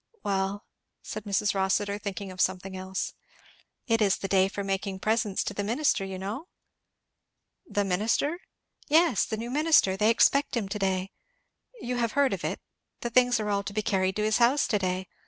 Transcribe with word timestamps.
"Well?" 0.23 0.65
said 1.03 1.25
Mrs 1.25 1.53
Rossitur, 1.53 1.99
thinking 1.99 2.31
of 2.31 2.41
something 2.41 2.75
else. 2.75 3.13
"It 3.85 4.01
is 4.01 4.17
the 4.17 4.27
day 4.27 4.47
for 4.47 4.63
making 4.63 4.97
presents 4.97 5.43
to 5.43 5.53
the 5.53 5.63
minister, 5.63 6.03
you 6.03 6.17
know?" 6.17 6.47
"The 7.69 7.83
minister?" 7.83 8.39
"Yes, 8.87 9.25
the 9.25 9.37
new 9.37 9.51
minister 9.51 9.95
they 9.95 10.09
expect 10.09 10.57
him 10.57 10.67
to 10.69 10.79
day; 10.79 11.11
you 11.81 11.97
have 11.97 12.13
heard 12.13 12.33
of 12.33 12.43
it; 12.43 12.59
the 13.01 13.11
things 13.11 13.39
are 13.39 13.51
all 13.51 13.61
to 13.61 13.73
be 13.73 13.83
carried 13.83 14.15
to 14.15 14.23
his 14.23 14.39
house 14.39 14.67
to 14.69 14.79
day. 14.79 15.07